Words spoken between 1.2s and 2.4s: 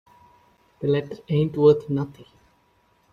ain't worth nothing.